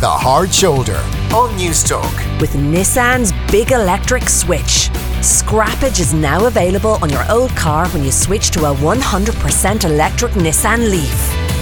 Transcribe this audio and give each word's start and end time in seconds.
The 0.00 0.08
Hard 0.08 0.50
Shoulder 0.50 0.96
on 1.34 1.54
News 1.56 1.84
Talk. 1.84 2.10
With 2.40 2.52
Nissan's 2.52 3.32
big 3.52 3.70
electric 3.72 4.30
switch. 4.30 4.88
Scrappage 5.20 6.00
is 6.00 6.14
now 6.14 6.46
available 6.46 6.96
on 7.02 7.10
your 7.10 7.30
old 7.30 7.50
car 7.50 7.86
when 7.88 8.02
you 8.02 8.10
switch 8.10 8.50
to 8.52 8.60
a 8.64 8.74
100% 8.74 9.84
electric 9.84 10.32
Nissan 10.32 10.90
Leaf. 10.90 11.59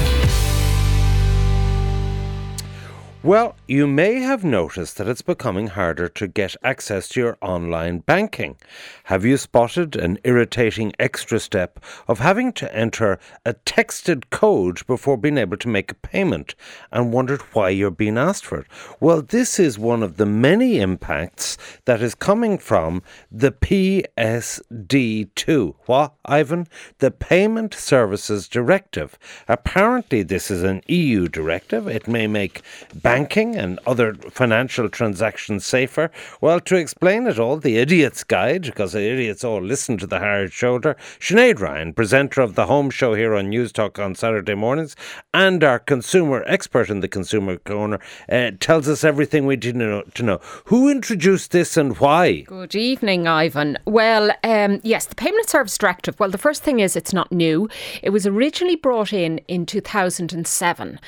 Well, 3.25 3.57
you 3.67 3.89
may 3.89 4.21
have 4.21 4.45
noticed 4.45 4.97
that 4.97 5.09
it's 5.09 5.23
becoming 5.23 5.67
harder 5.67 6.09
to 6.09 6.29
get 6.29 6.55
access 6.63 7.09
to 7.09 7.21
your 7.21 7.37
online 7.43 7.99
banking. 7.99 8.57
Have 9.05 9.25
you 9.25 9.37
spotted 9.37 9.97
an 9.97 10.19
irritating 10.23 10.93
extra 11.01 11.41
step 11.41 11.81
of 12.07 12.21
having 12.21 12.53
to 12.53 12.73
enter 12.73 13.19
a 13.45 13.55
texted 13.55 14.31
code 14.31 14.87
before 14.87 15.17
being 15.17 15.37
able 15.37 15.57
to 15.57 15.67
make 15.67 15.91
a 15.91 15.97
payment 15.97 16.55
and 16.93 17.13
wondered 17.13 17.41
why 17.55 17.71
you're 17.71 17.91
being 17.91 18.17
asked 18.17 18.47
for 18.47 18.61
it? 18.61 18.69
Well, 19.01 19.21
this 19.21 19.59
is 19.59 19.81
one 19.81 20.05
of 20.05 20.17
the 20.17 20.25
many 20.25 20.79
impacts 20.79 21.59
that 21.87 22.01
is 22.01 22.15
coming 22.15 22.57
from 22.57 23.03
the 23.33 23.51
PSD2. 23.51 25.75
What, 25.87 26.15
Ivan? 26.25 26.69
The 26.99 27.11
Payment 27.11 27.75
Services 27.75 28.47
Directive. 28.47 29.19
Apparently, 29.49 30.23
this 30.23 30.53
is 30.53 30.63
an 30.63 30.83
EU 30.87 31.27
directive. 31.27 31.89
It 31.89 32.07
may 32.07 32.29
make 32.29 32.63
banking 33.09 33.57
and 33.57 33.81
other 33.87 34.15
financial 34.15 34.89
transactions 34.89 35.65
safer? 35.65 36.11
Well, 36.41 36.61
to 36.61 36.77
explain 36.77 37.27
it 37.27 37.39
all, 37.39 37.57
the 37.57 37.79
Idiot's 37.79 38.23
Guide, 38.23 38.63
because 38.63 38.93
the 38.93 39.01
idiots 39.01 39.45
all 39.45 39.63
listen 39.63 39.97
to 39.99 40.07
the 40.07 40.19
hard 40.19 40.53
shoulder, 40.53 40.97
Sinead 41.19 41.61
Ryan, 41.61 41.95
presenter 41.95 42.43
of 42.43 42.55
the 42.55 42.67
Home 42.67 42.91
Show 42.91 43.15
here 43.15 43.35
on 43.35 43.49
News 43.49 43.73
Talk 43.73 43.99
on 43.99 44.15
Saturday 44.15 44.55
mornings, 44.55 44.95
and 45.33 45.65
our 45.65 45.79
consumer 45.79 46.45
expert 46.47 46.91
in 46.91 47.01
the 47.01 47.09
Consumer 47.09 47.57
Corner, 47.57 47.99
uh, 48.29 48.51
tells 48.61 48.89
us 48.89 49.05
everything 49.05 49.47
we 49.47 49.57
didn't 49.57 49.81
know 49.81 50.03
to 50.15 50.23
know. 50.23 50.41
Who 50.67 50.91
introduced 50.91 51.51
this 51.51 51.77
and 51.77 51.99
why? 51.99 52.43
Good 52.43 52.75
evening, 52.75 53.27
Ivan. 53.27 53.79
Well, 53.87 54.33
um, 54.45 54.81
yes, 54.83 55.07
the 55.07 55.15
Payment 55.15 55.49
Service 55.49 55.79
Directive. 55.79 56.19
Well, 56.21 56.31
the 56.31 56.39
first 56.39 56.63
thing 56.63 56.81
is 56.81 56.95
it's 56.95 57.13
not 57.13 57.33
new. 57.33 57.69
It 58.03 58.11
was 58.11 58.27
originally 58.27 58.77
brought 58.77 59.13
in 59.13 59.39
in 59.49 59.65
2007, 59.65 61.01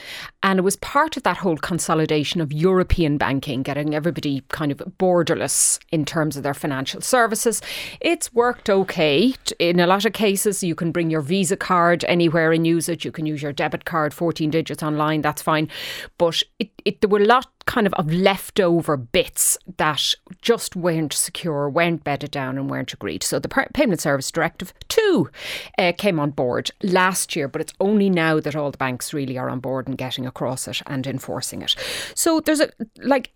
and 0.43 0.59
it 0.59 0.63
was 0.63 0.77
part 0.77 1.17
of 1.17 1.23
that 1.25 1.39
whole 1.39 1.59
consolidation 1.91 2.41
of 2.41 2.53
European 2.53 3.19
banking, 3.19 3.65
getting 3.65 3.97
everybody 3.97 4.45
kind 4.51 4.71
of 4.71 4.79
borderless 4.97 5.81
in 5.91 6.05
terms 6.05 6.37
of 6.37 6.45
their 6.45 6.55
financial 6.55 7.01
services. 7.01 7.61
It's 8.01 8.33
worked 8.33 8.71
okay. 8.71 9.35
In 9.59 9.81
a 9.81 9.89
lot 9.89 10.05
of 10.05 10.13
cases, 10.13 10.63
you 10.63 10.77
can 10.77 10.93
bring 10.93 11.11
your 11.11 11.21
Visa 11.21 11.57
card 11.57 12.05
anywhere 12.05 12.53
and 12.53 12.65
use 12.65 12.89
it. 12.89 13.05
You 13.05 13.11
can 13.11 13.27
use 13.27 13.43
your 13.43 13.53
debit 13.53 13.87
card, 13.87 14.15
14 14.15 14.51
digits 14.51 14.85
online, 14.85 15.21
that's 15.21 15.43
fine. 15.43 15.69
But 16.17 16.45
it, 16.61 16.71
it, 16.85 17.01
there 17.01 17.11
were 17.11 17.23
a 17.23 17.25
lot 17.25 17.49
kind 17.71 17.87
of 17.87 17.95
of 17.95 18.13
leftover 18.13 18.97
bits 18.97 19.57
that 19.77 20.17
just 20.43 20.75
weren't 20.75 21.13
secure, 21.13 21.71
weren't 21.71 22.03
bedded 22.03 22.33
down, 22.33 22.59
and 22.59 22.69
weren't 22.69 22.93
agreed. 22.93 23.23
So 23.23 23.39
the 23.39 23.49
Payment 23.49 24.01
Service 24.01 24.29
Directive 24.33 24.75
2 24.89 25.31
uh, 25.79 25.93
came 25.97 26.19
on 26.19 26.33
board 26.33 26.73
last 26.83 27.37
year, 27.37 27.47
but 27.47 27.61
it's 27.61 27.73
only 27.79 28.11
now 28.11 28.41
that 28.41 28.57
all 28.57 28.73
the 28.73 28.77
banks 28.77 29.15
really 29.15 29.39
are 29.39 29.49
on 29.49 29.61
board 29.61 29.87
and 29.87 29.97
getting 29.97 30.27
across 30.27 30.67
it 30.67 30.83
and 30.89 31.07
enforcing 31.07 31.63
it. 31.63 31.77
So 32.17 32.41
there's 32.41 32.61
a, 32.61 32.71
like, 33.05 33.31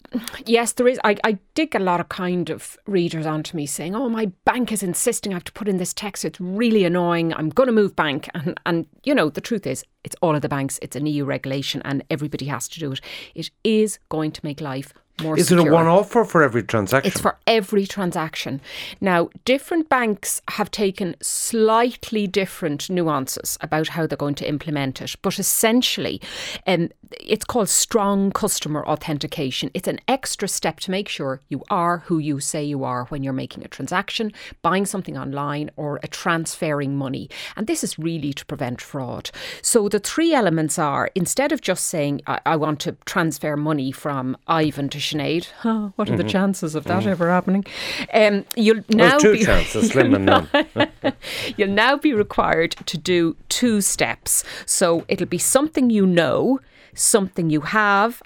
yes, 0.46 0.72
there 0.72 0.88
is. 0.88 0.98
I, 1.04 1.16
I 1.22 1.38
did 1.54 1.70
get 1.70 1.82
a 1.82 1.84
lot 1.84 2.00
of 2.00 2.08
kind 2.08 2.50
of 2.50 2.76
readers 2.88 3.26
onto 3.26 3.56
me 3.56 3.66
saying, 3.66 3.94
oh, 3.94 4.08
my 4.08 4.32
bank 4.44 4.72
is 4.72 4.82
insisting 4.82 5.32
I 5.32 5.36
have 5.36 5.44
to 5.44 5.52
put 5.52 5.68
in 5.68 5.76
this 5.76 5.94
text. 5.94 6.24
It's 6.24 6.40
really 6.40 6.84
annoying. 6.84 7.32
I'm 7.34 7.50
going 7.50 7.68
to 7.68 7.72
move 7.72 7.94
bank. 7.94 8.28
And, 8.44 8.58
and, 8.66 8.86
you 9.04 9.14
know, 9.14 9.30
the 9.30 9.40
truth 9.40 9.64
is, 9.64 9.84
it's 10.04 10.16
all 10.20 10.36
of 10.36 10.42
the 10.42 10.48
banks, 10.48 10.78
it's 10.82 10.96
an 10.96 11.06
EU 11.06 11.24
regulation, 11.24 11.82
and 11.84 12.04
everybody 12.10 12.46
has 12.46 12.68
to 12.68 12.78
do 12.78 12.92
it. 12.92 13.00
It 13.34 13.50
is 13.64 13.98
going 14.08 14.32
to 14.32 14.40
make 14.44 14.60
life 14.60 14.92
more 15.22 15.38
Is 15.38 15.48
secure. 15.48 15.66
it 15.66 15.70
a 15.70 15.72
one 15.72 15.86
off 15.86 16.14
or 16.16 16.24
for 16.24 16.42
every 16.42 16.62
transaction? 16.62 17.10
It's 17.10 17.20
for 17.20 17.36
every 17.46 17.86
transaction. 17.86 18.60
Now, 19.00 19.30
different 19.44 19.88
banks 19.88 20.42
have 20.48 20.70
taken 20.70 21.14
slightly 21.22 22.26
different 22.26 22.90
nuances 22.90 23.56
about 23.60 23.88
how 23.88 24.06
they're 24.06 24.16
going 24.16 24.34
to 24.36 24.48
implement 24.48 25.00
it, 25.00 25.14
but 25.22 25.38
essentially, 25.38 26.20
um, 26.66 26.90
it's 27.20 27.44
called 27.44 27.68
strong 27.68 28.32
customer 28.32 28.84
authentication. 28.86 29.70
It's 29.72 29.86
an 29.86 30.00
extra 30.08 30.48
step 30.48 30.80
to 30.80 30.90
make 30.90 31.08
sure 31.08 31.40
you 31.48 31.62
are 31.70 31.98
who 31.98 32.18
you 32.18 32.40
say 32.40 32.64
you 32.64 32.82
are 32.82 33.04
when 33.06 33.22
you're 33.22 33.32
making 33.32 33.64
a 33.64 33.68
transaction, 33.68 34.32
buying 34.62 34.84
something 34.86 35.16
online, 35.16 35.70
or 35.76 36.00
a 36.02 36.08
transferring 36.08 36.96
money. 36.96 37.30
And 37.56 37.66
this 37.66 37.84
is 37.84 37.98
really 37.98 38.32
to 38.32 38.44
prevent 38.46 38.80
fraud. 38.80 39.30
So 39.62 39.88
the 39.88 40.00
three 40.00 40.34
elements 40.34 40.78
are 40.78 41.10
instead 41.14 41.52
of 41.52 41.60
just 41.60 41.86
saying, 41.86 42.22
I, 42.26 42.40
I 42.46 42.56
want 42.56 42.80
to 42.80 42.96
transfer 43.04 43.56
money 43.56 43.92
from 43.92 44.36
Ivan 44.48 44.88
to 44.88 44.98
Sinead, 45.12 45.48
oh, 45.64 45.92
what 45.96 46.10
are 46.10 46.16
the 46.16 46.24
chances 46.24 46.74
of 46.74 46.84
that 46.84 47.02
Mm-hmm. 47.02 47.08
ever 47.10 47.28
happening? 47.30 47.64
Um, 48.12 48.44
you'll 48.56 48.82
now 48.88 49.18
two 49.18 49.32
be 49.34 49.44
chances, 49.50 49.90
slim 49.90 50.14
and 50.14 50.26
none. 50.26 50.48
you'll 51.56 51.68
now 51.68 51.96
be 51.96 52.12
required 52.14 52.72
to 52.86 52.96
do 52.96 53.36
two 53.48 53.80
steps. 53.80 54.44
So 54.66 55.04
it'll 55.08 55.26
be 55.26 55.38
something 55.38 55.90
you 55.90 56.06
know, 56.06 56.60
something 56.94 57.50
you 57.50 57.62
have, 57.62 58.22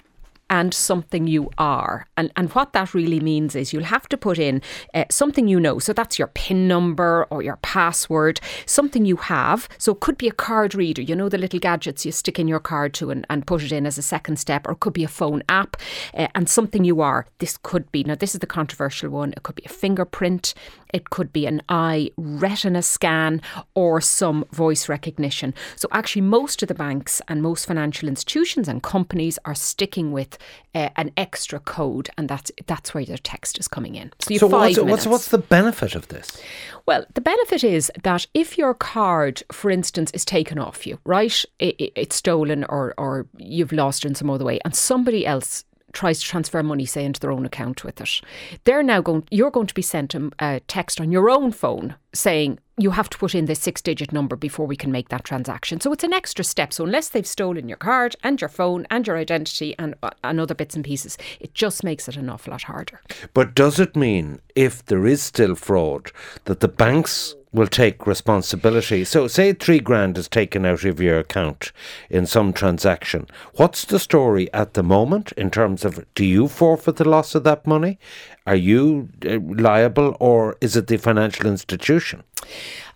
and 0.49 0.73
something 0.73 1.27
you 1.27 1.49
are. 1.57 2.07
And, 2.17 2.31
and 2.35 2.49
what 2.51 2.73
that 2.73 2.93
really 2.93 3.19
means 3.19 3.55
is 3.55 3.71
you'll 3.71 3.83
have 3.83 4.09
to 4.09 4.17
put 4.17 4.39
in 4.39 4.61
uh, 4.93 5.05
something 5.11 5.47
you 5.47 5.59
know. 5.59 5.79
So 5.79 5.93
that's 5.93 6.17
your 6.17 6.29
PIN 6.29 6.67
number 6.67 7.27
or 7.29 7.43
your 7.43 7.57
password, 7.57 8.39
something 8.65 9.05
you 9.05 9.17
have. 9.17 9.69
So 9.77 9.91
it 9.91 9.99
could 9.99 10.17
be 10.17 10.27
a 10.27 10.33
card 10.33 10.73
reader, 10.73 11.01
you 11.01 11.15
know, 11.15 11.29
the 11.29 11.37
little 11.37 11.59
gadgets 11.59 12.05
you 12.05 12.11
stick 12.11 12.39
in 12.39 12.47
your 12.47 12.59
card 12.59 12.93
to 12.95 13.11
and, 13.11 13.25
and 13.29 13.45
put 13.45 13.61
it 13.61 13.71
in 13.71 13.85
as 13.85 13.97
a 13.97 14.01
second 14.01 14.37
step, 14.37 14.67
or 14.67 14.71
it 14.71 14.79
could 14.79 14.93
be 14.93 15.03
a 15.03 15.07
phone 15.07 15.43
app 15.49 15.77
uh, 16.13 16.27
and 16.33 16.49
something 16.49 16.83
you 16.83 17.01
are. 17.01 17.27
This 17.37 17.57
could 17.57 17.91
be, 17.91 18.03
now, 18.03 18.15
this 18.15 18.33
is 18.33 18.39
the 18.39 18.47
controversial 18.47 19.09
one, 19.09 19.33
it 19.33 19.43
could 19.43 19.55
be 19.55 19.65
a 19.65 19.69
fingerprint, 19.69 20.53
it 20.93 21.11
could 21.11 21.31
be 21.31 21.45
an 21.45 21.61
eye 21.69 22.09
retina 22.17 22.81
scan, 22.81 23.41
or 23.75 24.01
some 24.01 24.45
voice 24.51 24.89
recognition. 24.89 25.53
So 25.75 25.87
actually, 25.91 26.23
most 26.23 26.61
of 26.63 26.67
the 26.67 26.73
banks 26.73 27.21
and 27.27 27.43
most 27.43 27.67
financial 27.67 28.09
institutions 28.09 28.67
and 28.67 28.81
companies 28.81 29.37
are 29.45 29.53
sticking 29.53 30.11
with 30.11 30.38
uh, 30.75 30.89
an 30.95 31.11
extra 31.17 31.59
code, 31.59 32.09
and 32.17 32.29
that's 32.29 32.51
that's 32.67 32.93
where 32.93 33.03
your 33.03 33.17
text 33.17 33.59
is 33.59 33.67
coming 33.67 33.95
in. 33.95 34.11
So 34.19 34.37
so 34.37 34.47
what's, 34.47 34.77
what's 34.79 35.05
what's 35.07 35.27
the 35.29 35.37
benefit 35.37 35.95
of 35.95 36.07
this? 36.07 36.41
Well, 36.85 37.05
the 37.13 37.21
benefit 37.21 37.63
is 37.63 37.91
that 38.03 38.27
if 38.33 38.57
your 38.57 38.73
card, 38.73 39.43
for 39.51 39.71
instance, 39.71 40.11
is 40.11 40.25
taken 40.25 40.59
off 40.59 40.85
you, 40.87 40.99
right? 41.05 41.43
It, 41.59 41.75
it, 41.79 41.91
it's 41.95 42.15
stolen 42.15 42.63
or 42.65 42.93
or 42.97 43.27
you've 43.37 43.71
lost 43.71 44.05
it 44.05 44.09
in 44.09 44.15
some 44.15 44.29
other 44.29 44.45
way, 44.45 44.59
and 44.65 44.75
somebody 44.75 45.25
else 45.25 45.65
tries 45.91 46.19
to 46.19 46.25
transfer 46.25 46.61
money, 46.61 46.85
say, 46.85 47.03
into 47.03 47.19
their 47.19 47.31
own 47.31 47.45
account 47.45 47.83
with 47.83 47.99
it, 47.99 48.21
they're 48.63 48.83
now 48.83 49.01
going. 49.01 49.27
You're 49.31 49.51
going 49.51 49.67
to 49.67 49.73
be 49.73 49.81
sent 49.81 50.15
a, 50.15 50.29
a 50.39 50.59
text 50.61 51.01
on 51.01 51.11
your 51.11 51.29
own 51.29 51.51
phone 51.51 51.95
saying 52.13 52.59
you 52.79 52.91
have 52.91 53.09
to 53.09 53.17
put 53.17 53.35
in 53.35 53.45
this 53.45 53.59
six-digit 53.59 54.11
number 54.13 54.35
before 54.35 54.65
we 54.65 54.75
can 54.75 54.91
make 54.91 55.09
that 55.09 55.23
transaction. 55.23 55.81
So 55.81 55.91
it's 55.91 56.03
an 56.03 56.13
extra 56.13 56.45
step. 56.45 56.73
So 56.73 56.85
unless 56.85 57.09
they've 57.09 57.27
stolen 57.27 57.67
your 57.67 57.77
card 57.77 58.15
and 58.23 58.39
your 58.39 58.49
phone 58.49 58.87
and 58.89 59.05
your 59.05 59.17
identity 59.17 59.75
and 59.77 59.95
uh, 60.01 60.11
and 60.23 60.39
other 60.39 60.55
bits 60.55 60.75
and 60.75 60.85
pieces, 60.85 61.17
it 61.39 61.53
just 61.53 61.83
makes 61.83 62.07
it 62.07 62.15
an 62.15 62.29
awful 62.29 62.51
lot 62.51 62.63
harder. 62.63 63.01
But 63.33 63.55
does 63.55 63.79
it 63.79 63.95
mean 63.95 64.39
if 64.55 64.85
there 64.85 65.05
is 65.05 65.21
still 65.21 65.55
fraud 65.55 66.11
that 66.45 66.59
the 66.59 66.67
banks 66.67 67.35
will 67.51 67.67
take 67.67 68.05
responsibility? 68.05 69.03
So, 69.03 69.27
say 69.27 69.53
three 69.53 69.79
grand 69.79 70.17
is 70.17 70.27
taken 70.27 70.65
out 70.65 70.83
of 70.83 70.99
your 70.99 71.19
account 71.19 71.71
in 72.09 72.25
some 72.25 72.53
transaction. 72.53 73.27
What's 73.55 73.85
the 73.85 73.99
story 73.99 74.51
at 74.53 74.73
the 74.73 74.83
moment 74.83 75.31
in 75.33 75.49
terms 75.49 75.85
of 75.85 76.05
do 76.15 76.25
you 76.25 76.47
forfeit 76.47 76.97
the 76.97 77.09
loss 77.09 77.35
of 77.35 77.43
that 77.43 77.65
money? 77.65 77.99
Are 78.45 78.55
you 78.55 79.09
uh, 79.25 79.39
liable 79.39 80.15
or 80.19 80.57
is 80.61 80.75
it 80.75 80.87
the 80.87 80.97
financial 80.97 81.47
institution? 81.47 82.23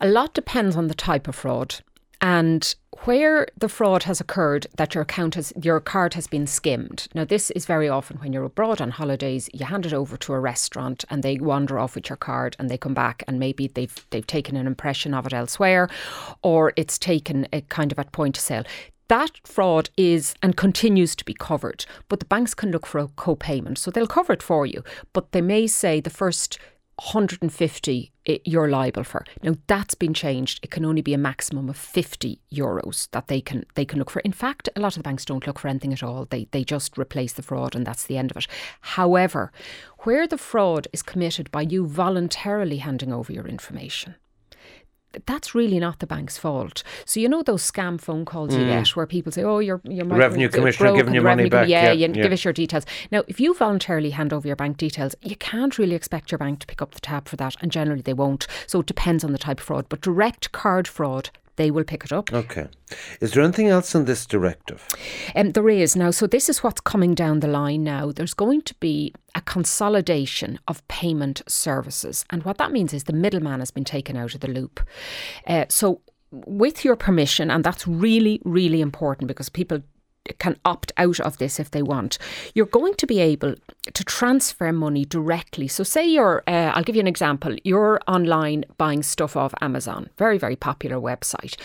A 0.01 0.07
lot 0.07 0.33
depends 0.33 0.75
on 0.75 0.87
the 0.87 0.93
type 0.93 1.27
of 1.27 1.35
fraud. 1.35 1.75
And 2.21 2.73
where 3.05 3.47
the 3.57 3.67
fraud 3.67 4.03
has 4.03 4.21
occurred 4.21 4.65
that 4.77 4.95
your 4.95 5.01
account 5.01 5.35
has 5.35 5.51
your 5.61 5.79
card 5.79 6.13
has 6.13 6.27
been 6.27 6.47
skimmed. 6.47 7.07
Now 7.13 7.25
this 7.25 7.51
is 7.51 7.65
very 7.65 7.89
often 7.89 8.17
when 8.17 8.31
you're 8.31 8.45
abroad 8.45 8.79
on 8.79 8.91
holidays, 8.91 9.49
you 9.53 9.65
hand 9.65 9.85
it 9.85 9.93
over 9.93 10.15
to 10.17 10.33
a 10.33 10.39
restaurant 10.39 11.03
and 11.09 11.21
they 11.21 11.37
wander 11.37 11.79
off 11.79 11.95
with 11.95 12.09
your 12.09 12.17
card 12.17 12.55
and 12.59 12.69
they 12.69 12.77
come 12.77 12.93
back 12.93 13.23
and 13.27 13.39
maybe 13.39 13.67
they've 13.67 14.05
they've 14.11 14.25
taken 14.25 14.55
an 14.55 14.67
impression 14.67 15.13
of 15.13 15.25
it 15.25 15.33
elsewhere 15.33 15.89
or 16.43 16.71
it's 16.77 16.97
taken 16.97 17.45
a 17.51 17.61
kind 17.61 17.91
of 17.91 17.99
at 17.99 18.11
point 18.13 18.37
of 18.37 18.43
sale. 18.43 18.63
That 19.09 19.31
fraud 19.43 19.89
is 19.97 20.33
and 20.41 20.55
continues 20.55 21.13
to 21.17 21.25
be 21.25 21.33
covered, 21.33 21.85
but 22.07 22.19
the 22.19 22.25
banks 22.25 22.53
can 22.53 22.71
look 22.71 22.85
for 22.85 22.99
a 22.99 23.09
co-payment. 23.09 23.77
So 23.77 23.91
they'll 23.91 24.07
cover 24.07 24.31
it 24.31 24.41
for 24.41 24.65
you, 24.65 24.81
but 25.11 25.33
they 25.33 25.41
may 25.41 25.67
say 25.67 25.99
the 25.99 26.09
first 26.09 26.57
150 26.97 28.11
it, 28.25 28.41
you're 28.45 28.69
liable 28.69 29.03
for. 29.03 29.25
Now 29.41 29.55
that's 29.67 29.95
been 29.95 30.13
changed. 30.13 30.59
It 30.63 30.71
can 30.71 30.85
only 30.85 31.01
be 31.01 31.13
a 31.13 31.17
maximum 31.17 31.69
of 31.69 31.75
50 31.75 32.39
euros 32.53 33.09
that 33.11 33.27
they 33.27 33.41
can 33.41 33.65
they 33.75 33.85
can 33.85 33.99
look 33.99 34.09
for. 34.09 34.19
In 34.19 34.31
fact, 34.31 34.69
a 34.75 34.79
lot 34.79 34.95
of 34.95 35.03
the 35.03 35.07
banks 35.07 35.25
don't 35.25 35.45
look 35.45 35.59
for 35.59 35.67
anything 35.67 35.91
at 35.93 36.03
all. 36.03 36.25
They 36.25 36.47
they 36.51 36.63
just 36.63 36.97
replace 36.97 37.33
the 37.33 37.41
fraud 37.41 37.75
and 37.75 37.85
that's 37.85 38.05
the 38.05 38.17
end 38.17 38.31
of 38.31 38.37
it. 38.37 38.47
However, 38.81 39.51
where 39.99 40.27
the 40.27 40.37
fraud 40.37 40.87
is 40.93 41.03
committed 41.03 41.51
by 41.51 41.61
you 41.61 41.85
voluntarily 41.85 42.77
handing 42.77 43.11
over 43.11 43.33
your 43.33 43.47
information, 43.47 44.15
that's 45.25 45.53
really 45.53 45.79
not 45.79 45.99
the 45.99 46.07
bank's 46.07 46.37
fault. 46.37 46.83
So 47.05 47.19
you 47.19 47.29
know 47.29 47.43
those 47.43 47.69
scam 47.69 47.99
phone 47.99 48.25
calls 48.25 48.55
you 48.55 48.65
get 48.65 48.87
where 48.95 49.05
people 49.05 49.31
say, 49.31 49.43
"Oh, 49.43 49.59
your 49.59 49.81
your 49.83 50.05
Mm. 50.05 50.17
Revenue 50.17 50.49
Commissioner 50.49 50.93
giving 50.93 51.13
you 51.13 51.21
money 51.21 51.49
back, 51.49 51.67
Yeah, 51.67 51.85
yeah, 51.85 51.91
you 51.91 52.07
yeah. 52.13 52.23
give 52.23 52.31
us 52.31 52.43
your 52.43 52.53
details." 52.53 52.85
Now, 53.11 53.23
if 53.27 53.39
you 53.39 53.53
voluntarily 53.53 54.11
hand 54.11 54.33
over 54.33 54.47
your 54.47 54.55
bank 54.55 54.77
details, 54.77 55.15
you 55.21 55.35
can't 55.35 55.77
really 55.77 55.95
expect 55.95 56.31
your 56.31 56.39
bank 56.39 56.59
to 56.59 56.67
pick 56.67 56.81
up 56.81 56.93
the 56.93 57.01
tab 57.01 57.27
for 57.27 57.35
that, 57.37 57.55
and 57.61 57.71
generally 57.71 58.01
they 58.01 58.13
won't. 58.13 58.47
So 58.67 58.79
it 58.81 58.85
depends 58.85 59.23
on 59.23 59.31
the 59.31 59.37
type 59.37 59.59
of 59.59 59.65
fraud. 59.65 59.85
But 59.89 60.01
direct 60.01 60.51
card 60.51 60.87
fraud, 60.87 61.29
they 61.55 61.71
will 61.71 61.83
pick 61.83 62.03
it 62.03 62.11
up. 62.11 62.33
Okay. 62.33 62.67
Is 63.21 63.31
there 63.31 63.43
anything 63.43 63.67
else 63.67 63.95
in 63.95 64.05
this 64.05 64.25
directive? 64.25 64.87
Um, 65.35 65.51
there 65.51 65.69
is 65.69 65.95
now. 65.95 66.11
So 66.11 66.27
this 66.27 66.49
is 66.49 66.63
what's 66.63 66.81
coming 66.81 67.13
down 67.13 67.39
the 67.39 67.47
line 67.47 67.83
now. 67.83 68.11
There's 68.11 68.33
going 68.33 68.61
to 68.63 68.75
be 68.75 69.13
a 69.35 69.41
consolidation 69.41 70.59
of 70.67 70.87
payment 70.87 71.41
services, 71.47 72.25
and 72.29 72.43
what 72.43 72.57
that 72.57 72.71
means 72.71 72.93
is 72.93 73.03
the 73.05 73.13
middleman 73.13 73.59
has 73.59 73.71
been 73.71 73.83
taken 73.83 74.15
out 74.15 74.33
of 74.35 74.41
the 74.41 74.47
loop. 74.47 74.81
Uh, 75.47 75.65
so, 75.69 76.01
with 76.31 76.83
your 76.83 76.95
permission, 76.95 77.51
and 77.51 77.63
that's 77.63 77.87
really, 77.87 78.41
really 78.43 78.81
important 78.81 79.27
because 79.27 79.49
people 79.49 79.81
can 80.39 80.57
opt 80.65 80.91
out 80.97 81.19
of 81.19 81.37
this 81.37 81.59
if 81.59 81.71
they 81.71 81.81
want. 81.81 82.17
You're 82.53 82.65
going 82.65 82.95
to 82.95 83.07
be 83.07 83.19
able 83.19 83.55
to 83.93 84.03
transfer 84.03 84.71
money 84.71 85.05
directly. 85.05 85.67
So, 85.67 85.83
say 85.83 86.05
you're, 86.07 86.43
uh, 86.47 86.71
I'll 86.73 86.83
give 86.83 86.95
you 86.95 87.01
an 87.01 87.07
example. 87.07 87.55
You're 87.63 87.99
online 88.07 88.63
buying 88.77 89.03
stuff 89.03 89.35
off 89.35 89.53
Amazon, 89.61 90.09
very, 90.17 90.37
very 90.37 90.55
popular 90.55 90.97
website. 90.97 91.55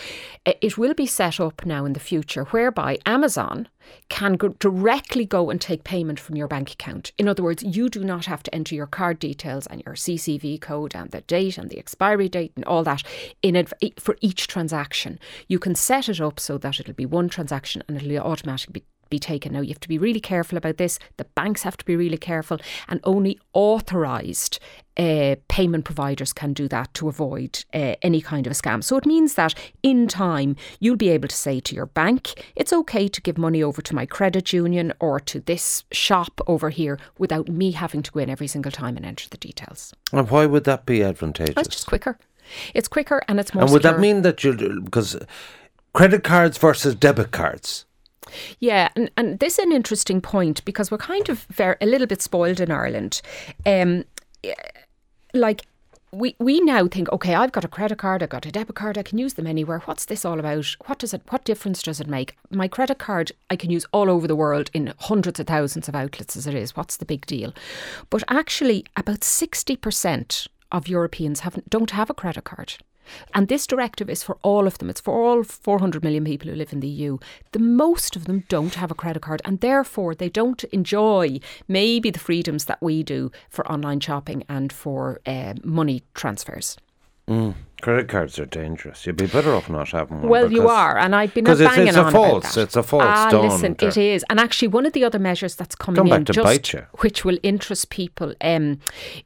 Uh, 0.45 0.53
It 0.61 0.77
will 0.77 0.93
be 0.93 1.05
set 1.05 1.39
up 1.39 1.65
now 1.65 1.85
in 1.85 1.93
the 1.93 1.99
future 1.99 2.45
whereby 2.45 2.99
Amazon 3.05 3.67
can 4.09 4.33
go 4.33 4.49
directly 4.59 5.25
go 5.25 5.49
and 5.49 5.59
take 5.59 5.83
payment 5.83 6.19
from 6.19 6.35
your 6.35 6.47
bank 6.47 6.71
account. 6.71 7.11
In 7.17 7.27
other 7.27 7.43
words, 7.43 7.63
you 7.63 7.89
do 7.89 8.03
not 8.03 8.25
have 8.25 8.43
to 8.43 8.55
enter 8.55 8.75
your 8.75 8.87
card 8.87 9.19
details 9.19 9.67
and 9.67 9.81
your 9.85 9.95
CCV 9.95 10.59
code 10.61 10.95
and 10.95 11.11
the 11.11 11.21
date 11.21 11.57
and 11.57 11.69
the 11.69 11.79
expiry 11.79 12.29
date 12.29 12.53
and 12.55 12.65
all 12.65 12.83
that 12.83 13.03
in 13.41 13.55
adv- 13.55 13.73
for 13.97 14.17
each 14.21 14.47
transaction. 14.47 15.19
You 15.47 15.59
can 15.59 15.75
set 15.75 16.09
it 16.09 16.21
up 16.21 16.39
so 16.39 16.57
that 16.57 16.79
it'll 16.79 16.93
be 16.93 17.05
one 17.05 17.29
transaction 17.29 17.83
and 17.87 18.01
it'll 18.01 18.19
automatically 18.19 18.81
be 18.81 18.85
be 19.09 19.19
taken. 19.19 19.53
Now, 19.53 19.61
you 19.61 19.69
have 19.69 19.79
to 19.81 19.87
be 19.87 19.97
really 19.97 20.19
careful 20.19 20.57
about 20.57 20.77
this. 20.77 20.99
The 21.17 21.25
banks 21.25 21.63
have 21.63 21.77
to 21.77 21.85
be 21.85 21.95
really 21.95 22.17
careful, 22.17 22.59
and 22.87 22.99
only 23.03 23.39
authorised 23.53 24.59
uh, 24.97 25.35
payment 25.47 25.85
providers 25.85 26.33
can 26.33 26.51
do 26.51 26.67
that 26.67 26.93
to 26.93 27.07
avoid 27.07 27.63
uh, 27.73 27.95
any 28.01 28.19
kind 28.19 28.45
of 28.45 28.51
a 28.51 28.55
scam. 28.55 28.83
So 28.83 28.97
it 28.97 29.05
means 29.05 29.35
that 29.35 29.53
in 29.81 30.07
time, 30.07 30.57
you'll 30.79 30.97
be 30.97 31.09
able 31.09 31.29
to 31.29 31.35
say 31.35 31.61
to 31.61 31.75
your 31.75 31.85
bank, 31.85 32.45
it's 32.55 32.73
okay 32.73 33.07
to 33.07 33.21
give 33.21 33.37
money 33.37 33.63
over 33.63 33.81
to 33.81 33.95
my 33.95 34.05
credit 34.05 34.51
union 34.51 34.91
or 34.99 35.19
to 35.21 35.39
this 35.39 35.85
shop 35.91 36.41
over 36.47 36.69
here 36.69 36.99
without 37.17 37.47
me 37.47 37.71
having 37.71 38.03
to 38.03 38.11
go 38.11 38.19
in 38.19 38.29
every 38.29 38.47
single 38.47 38.71
time 38.71 38.97
and 38.97 39.05
enter 39.05 39.29
the 39.29 39.37
details. 39.37 39.93
And 40.11 40.29
why 40.29 40.45
would 40.45 40.65
that 40.65 40.85
be 40.85 41.01
advantageous? 41.01 41.55
It's 41.57 41.69
just 41.69 41.87
quicker. 41.87 42.17
It's 42.73 42.87
quicker 42.87 43.21
and 43.27 43.39
it's 43.39 43.53
more 43.53 43.63
and 43.63 43.71
would 43.71 43.83
that 43.83 43.99
mean 43.99 44.23
that 44.23 44.43
you 44.43 44.81
because 44.81 45.17
credit 45.93 46.23
cards 46.23 46.57
versus 46.57 46.95
debit 46.95 47.31
cards? 47.31 47.85
Yeah, 48.59 48.89
and, 48.95 49.11
and 49.17 49.39
this 49.39 49.59
is 49.59 49.65
an 49.65 49.71
interesting 49.71 50.21
point 50.21 50.63
because 50.65 50.91
we're 50.91 50.97
kind 50.97 51.29
of 51.29 51.43
very, 51.51 51.75
a 51.81 51.85
little 51.85 52.07
bit 52.07 52.21
spoiled 52.21 52.59
in 52.59 52.71
Ireland. 52.71 53.21
Um, 53.65 54.05
like 55.33 55.65
we 56.11 56.35
we 56.39 56.59
now 56.61 56.87
think, 56.87 57.11
okay, 57.11 57.35
I've 57.35 57.51
got 57.51 57.63
a 57.65 57.67
credit 57.67 57.99
card, 57.99 58.23
I've 58.23 58.29
got 58.29 58.45
a 58.45 58.51
debit 58.51 58.75
card, 58.75 58.97
I 58.97 59.03
can 59.03 59.19
use 59.19 59.35
them 59.35 59.45
anywhere. 59.45 59.79
What's 59.85 60.05
this 60.05 60.25
all 60.25 60.39
about? 60.39 60.65
What 60.87 60.97
does 60.97 61.13
it? 61.13 61.21
What 61.29 61.45
difference 61.45 61.83
does 61.83 61.99
it 61.99 62.07
make? 62.07 62.35
My 62.49 62.67
credit 62.67 62.97
card 62.97 63.31
I 63.49 63.55
can 63.55 63.69
use 63.69 63.85
all 63.91 64.09
over 64.09 64.27
the 64.27 64.35
world 64.35 64.71
in 64.73 64.93
hundreds 64.97 65.39
of 65.39 65.47
thousands 65.47 65.87
of 65.87 65.95
outlets 65.95 66.35
as 66.35 66.47
it 66.47 66.55
is. 66.55 66.75
What's 66.75 66.97
the 66.97 67.05
big 67.05 67.25
deal? 67.27 67.53
But 68.09 68.23
actually, 68.27 68.85
about 68.95 69.23
sixty 69.23 69.75
percent 69.75 70.47
of 70.71 70.87
Europeans 70.87 71.41
haven't 71.41 71.69
don't 71.69 71.91
have 71.91 72.09
a 72.09 72.15
credit 72.15 72.43
card. 72.43 72.77
And 73.33 73.47
this 73.47 73.67
directive 73.67 74.09
is 74.09 74.23
for 74.23 74.37
all 74.41 74.67
of 74.67 74.77
them. 74.77 74.89
It's 74.89 75.01
for 75.01 75.13
all 75.13 75.43
400 75.43 76.03
million 76.03 76.25
people 76.25 76.49
who 76.49 76.55
live 76.55 76.73
in 76.73 76.79
the 76.79 76.87
EU. 76.87 77.17
The 77.51 77.59
most 77.59 78.15
of 78.15 78.25
them 78.25 78.43
don't 78.49 78.75
have 78.75 78.91
a 78.91 78.95
credit 78.95 79.21
card 79.21 79.41
and 79.45 79.59
therefore 79.59 80.15
they 80.15 80.29
don't 80.29 80.63
enjoy 80.65 81.39
maybe 81.67 82.09
the 82.09 82.19
freedoms 82.19 82.65
that 82.65 82.81
we 82.81 83.03
do 83.03 83.31
for 83.49 83.69
online 83.71 83.99
shopping 83.99 84.43
and 84.49 84.71
for 84.71 85.19
uh, 85.25 85.53
money 85.63 86.03
transfers. 86.13 86.77
Credit 87.81 88.09
cards 88.09 88.37
are 88.37 88.45
dangerous. 88.45 89.05
You'd 89.05 89.15
be 89.15 89.27
better 89.27 89.53
off 89.53 89.69
not 89.69 89.89
having 89.89 90.19
one. 90.19 90.29
Well, 90.29 90.51
you 90.51 90.67
are, 90.67 90.97
and 90.97 91.15
I've 91.15 91.33
been 91.33 91.47
it's- 91.47 91.59
banging 91.59 91.87
it's 91.87 91.95
a 91.95 92.03
on 92.03 92.11
false- 92.11 92.43
about 92.43 92.53
that. 92.55 92.61
it's 92.63 92.75
a 92.75 92.83
false 92.83 93.03
ah, 93.05 93.29
Listen, 93.31 93.75
it 93.79 93.95
is, 93.95 94.25
and 94.29 94.37
actually, 94.37 94.67
one 94.67 94.85
of 94.85 94.91
the 94.91 95.05
other 95.05 95.17
measures 95.17 95.55
that's 95.55 95.75
coming 95.75 95.95
Come 95.95 96.11
in, 96.11 96.25
just 96.25 96.75
which 96.99 97.23
will 97.23 97.37
interest 97.41 97.89
people, 97.89 98.33
um, 98.41 98.79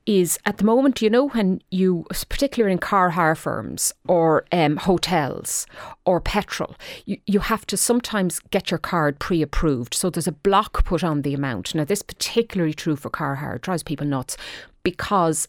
is 0.05 0.37
at 0.45 0.57
the 0.59 0.63
moment, 0.65 1.01
you 1.01 1.09
know, 1.09 1.29
when 1.29 1.63
you, 1.71 2.05
particularly 2.29 2.73
in 2.73 2.77
car 2.77 3.11
hire 3.11 3.33
firms 3.33 3.91
or 4.07 4.45
um, 4.51 4.77
hotels 4.77 5.65
or 6.05 6.21
petrol, 6.21 6.75
you, 7.05 7.17
you 7.25 7.39
have 7.39 7.65
to 7.65 7.75
sometimes 7.75 8.39
get 8.51 8.69
your 8.69 8.77
card 8.77 9.17
pre-approved. 9.17 9.95
So 9.95 10.11
there's 10.11 10.27
a 10.27 10.31
block 10.31 10.85
put 10.85 11.03
on 11.03 11.23
the 11.23 11.33
amount. 11.33 11.73
Now, 11.73 11.85
this 11.85 11.99
is 11.99 12.03
particularly 12.03 12.75
true 12.75 12.95
for 12.95 13.09
car 13.09 13.35
hire. 13.35 13.55
It 13.55 13.63
drives 13.63 13.81
people 13.81 14.05
nuts 14.05 14.37
because 14.83 15.47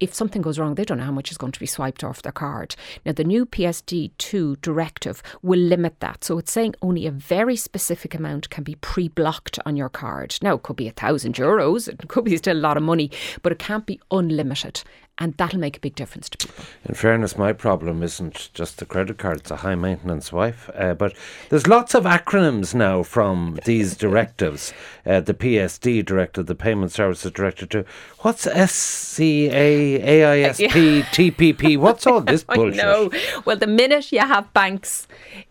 if 0.00 0.14
something 0.14 0.42
goes 0.42 0.58
wrong, 0.58 0.74
they 0.74 0.84
don't 0.84 0.98
know 0.98 1.04
how 1.04 1.12
much 1.12 1.30
is 1.30 1.38
going 1.38 1.52
to 1.52 1.60
be 1.60 1.66
swiped 1.66 2.04
off 2.04 2.22
their 2.22 2.32
card. 2.32 2.76
Now, 3.04 3.12
the 3.12 3.24
new 3.24 3.46
PSD2 3.46 4.60
directive 4.60 5.22
will 5.42 5.58
limit 5.58 6.00
that. 6.00 6.24
So 6.24 6.38
it's 6.38 6.52
saying 6.52 6.74
only 6.82 7.06
a 7.06 7.10
very 7.10 7.56
specific 7.56 8.14
amount 8.14 8.50
can 8.50 8.64
be 8.64 8.74
pre 8.76 9.08
blocked 9.08 9.58
on 9.64 9.76
your 9.76 9.88
card. 9.88 10.36
Now, 10.42 10.54
it 10.54 10.62
could 10.62 10.76
be 10.76 10.88
a 10.88 10.92
thousand 10.92 11.36
euros, 11.36 11.88
it 11.88 12.08
could 12.08 12.24
be 12.24 12.36
still 12.36 12.56
a 12.56 12.58
lot 12.58 12.76
of 12.76 12.82
money, 12.82 13.10
but 13.42 13.52
it 13.52 13.58
can't 13.58 13.86
be 13.86 14.00
unlimited. 14.10 14.82
And 15.18 15.34
that'll 15.36 15.58
make 15.58 15.78
a 15.78 15.80
big 15.80 15.94
difference 15.94 16.28
to 16.28 16.38
people. 16.38 16.64
In 16.84 16.94
fairness, 16.94 17.38
my 17.38 17.52
problem 17.52 18.02
isn't 18.02 18.50
just 18.52 18.78
the 18.78 18.86
credit 18.86 19.18
card, 19.18 19.38
it's 19.38 19.50
a 19.50 19.56
high 19.56 19.74
maintenance 19.74 20.30
wife. 20.32 20.68
Uh, 20.74 20.94
but 20.94 21.14
there's 21.48 21.66
lots 21.66 21.94
of 21.94 22.04
acronyms 22.04 22.74
now 22.74 23.02
from 23.02 23.58
these 23.64 23.96
directives 24.06 24.74
uh, 25.06 25.20
the 25.20 25.34
PSD 25.34 26.04
directive, 26.04 26.46
the 26.46 26.54
Payment 26.54 26.90
Services 26.92 27.30
Directive. 27.30 27.68
To, 27.70 27.84
what's 28.20 28.42
SCA, 28.42 29.50
AISP, 29.50 31.02
TPP? 31.04 31.78
What's 31.86 32.06
all 32.06 32.20
this 32.20 32.42
bullshit? 32.42 32.80
I 32.80 32.82
know. 32.82 33.10
Well, 33.44 33.56
the 33.56 33.66
minute 33.68 34.10
you 34.10 34.18
have 34.18 34.52
banks, 34.52 35.06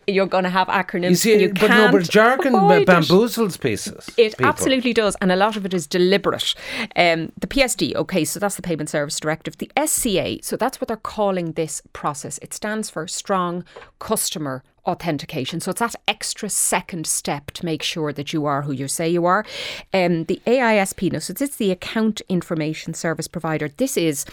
you're 0.06 0.26
going 0.26 0.44
to 0.44 0.50
have 0.50 0.68
acronyms. 0.68 1.10
You 1.10 1.16
see, 1.16 1.42
you 1.42 1.54
but 1.54 1.70
no, 1.70 1.90
but 1.90 2.02
jargon 2.08 2.52
bamboozles 2.52 3.58
pieces. 3.58 4.10
It 4.18 4.36
people. 4.36 4.46
absolutely 4.46 4.92
does, 4.92 5.16
and 5.20 5.32
a 5.32 5.36
lot 5.36 5.56
of 5.56 5.64
it 5.64 5.72
is 5.72 5.86
deliberate. 5.86 6.54
Um, 6.94 7.32
the 7.40 7.46
PSD, 7.46 7.94
okay, 7.94 8.24
so 8.24 8.38
that's 8.38 8.56
the 8.56 8.62
Payment 8.62 8.90
Service 8.90 9.18
Directive. 9.18 9.55
The 9.58 9.70
SCA, 9.86 10.38
so 10.42 10.56
that's 10.56 10.80
what 10.80 10.88
they're 10.88 10.96
calling 10.96 11.52
this 11.52 11.82
process. 11.92 12.38
It 12.38 12.52
stands 12.52 12.90
for 12.90 13.06
Strong 13.06 13.64
Customer 13.98 14.62
Authentication. 14.86 15.60
So 15.60 15.70
it's 15.70 15.80
that 15.80 15.96
extra 16.06 16.48
second 16.48 17.06
step 17.06 17.50
to 17.52 17.64
make 17.64 17.82
sure 17.82 18.12
that 18.12 18.32
you 18.32 18.46
are 18.46 18.62
who 18.62 18.72
you 18.72 18.86
say 18.86 19.08
you 19.08 19.24
are. 19.24 19.44
Um, 19.92 20.24
the 20.24 20.40
AISP, 20.46 21.12
no, 21.12 21.18
so 21.18 21.34
it's 21.38 21.56
the 21.56 21.72
Account 21.72 22.22
Information 22.28 22.94
Service 22.94 23.26
Provider. 23.26 23.68
This 23.68 23.96
is 23.96 24.24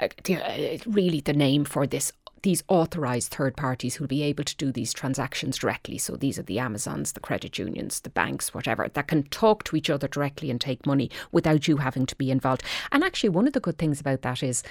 uh, 0.00 0.08
uh, 0.30 0.78
really 0.86 1.20
the 1.20 1.34
name 1.34 1.64
for 1.64 1.86
this 1.86 2.12
these 2.42 2.62
authorised 2.68 3.32
third 3.32 3.56
parties 3.56 3.94
who'll 3.94 4.06
be 4.06 4.22
able 4.22 4.44
to 4.44 4.56
do 4.56 4.72
these 4.72 4.92
transactions 4.92 5.58
directly. 5.58 5.98
So 5.98 6.16
these 6.16 6.38
are 6.38 6.42
the 6.44 6.58
Amazons, 6.58 7.12
the 7.12 7.20
credit 7.20 7.58
unions, 7.58 8.00
the 8.00 8.10
banks, 8.10 8.54
whatever, 8.54 8.88
that 8.88 9.08
can 9.08 9.24
talk 9.24 9.64
to 9.64 9.76
each 9.76 9.90
other 9.90 10.08
directly 10.08 10.50
and 10.50 10.60
take 10.60 10.86
money 10.86 11.10
without 11.32 11.68
you 11.68 11.78
having 11.78 12.06
to 12.06 12.16
be 12.16 12.30
involved. 12.30 12.62
And 12.92 13.02
actually, 13.02 13.30
one 13.30 13.46
of 13.46 13.52
the 13.52 13.60
good 13.60 13.78
things 13.78 14.00
about 14.00 14.22
that 14.22 14.42
is. 14.42 14.62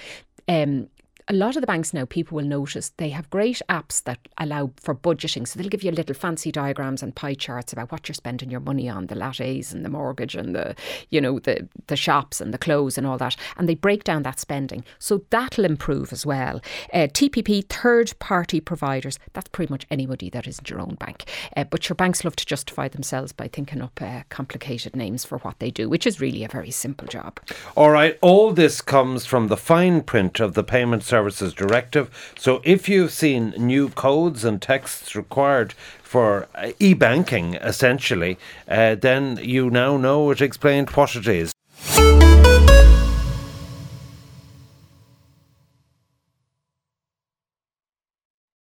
Um, 0.48 0.88
a 1.30 1.34
lot 1.34 1.56
of 1.56 1.62
the 1.62 1.68
banks 1.68 1.94
now, 1.94 2.06
people 2.06 2.38
will 2.38 2.46
notice 2.46 2.90
they 2.98 3.10
have 3.10 3.30
great 3.30 3.62
apps 3.70 4.02
that 4.04 4.20
allow 4.38 4.72
for 4.78 4.96
budgeting. 4.96 5.46
So 5.46 5.60
they'll 5.60 5.70
give 5.70 5.84
you 5.84 5.92
little 5.92 6.16
fancy 6.16 6.52
diagrams 6.52 7.04
and 7.04 7.16
pie 7.16 7.34
charts 7.34 7.74
about 7.74 7.92
what 7.92 8.08
you're 8.08 8.14
spending 8.14 8.50
your 8.50 8.62
money 8.62 8.88
on, 8.88 9.08
the 9.08 9.16
lattes 9.16 9.74
and 9.74 9.84
the 9.84 9.90
mortgage 9.90 10.36
and 10.36 10.56
the, 10.56 10.76
you 11.10 11.20
know, 11.20 11.40
the 11.40 11.68
the 11.88 11.98
shops 11.98 12.40
and 12.40 12.54
the 12.54 12.58
clothes 12.58 12.98
and 12.98 13.06
all 13.06 13.18
that. 13.18 13.36
And 13.58 13.68
they 13.68 13.76
break 13.76 14.06
down 14.06 14.24
that 14.24 14.40
spending. 14.40 14.86
So 15.00 15.24
that'll 15.30 15.66
improve 15.66 16.14
as 16.14 16.26
well. 16.26 16.62
Uh, 16.94 17.08
TPP, 17.08 17.68
third 17.68 18.18
party 18.20 18.62
providers, 18.62 19.20
that's 19.34 19.50
pretty 19.50 19.72
much 19.72 19.86
anybody 19.92 20.30
that 20.30 20.48
isn't 20.48 20.70
your 20.70 20.80
own 20.80 20.96
bank. 20.96 21.26
Uh, 21.56 21.66
but 21.66 21.90
your 21.90 21.96
banks 21.96 22.24
love 22.24 22.36
to 22.38 22.46
justify 22.46 22.88
themselves 22.88 23.34
by 23.34 23.50
thinking 23.50 23.82
up 23.82 24.02
uh, 24.02 24.22
complicated 24.30 24.96
names 24.96 25.26
for 25.26 25.40
what 25.40 25.60
they 25.60 25.72
do, 25.72 25.90
which 25.90 26.08
is 26.08 26.22
really 26.22 26.44
a 26.46 26.50
very 26.50 26.72
simple 26.72 27.08
job. 27.08 27.40
All 27.76 27.90
right, 27.90 28.18
all 28.22 28.54
this 28.54 28.82
comes 28.82 29.26
from 29.26 29.48
the 29.48 29.58
fine 29.58 30.02
print 30.02 30.40
of 30.40 30.54
the 30.54 30.64
Payment 30.64 31.04
Services 31.18 31.52
Directive. 31.52 32.06
So 32.38 32.62
if 32.64 32.88
you've 32.88 33.12
seen 33.12 33.56
new 33.58 33.90
codes 33.90 34.46
and 34.46 34.62
texts 34.62 35.16
required 35.16 35.74
for 36.04 36.48
uh, 36.54 36.74
e 36.80 36.94
banking, 36.94 37.56
essentially, 37.56 38.38
uh, 38.68 38.94
then 38.94 39.40
you 39.42 39.72
now 39.72 39.98
know 39.98 40.30
it 40.30 40.42
explained 40.42 40.92
what 40.92 41.16
it 41.16 41.28
is. 41.28 41.57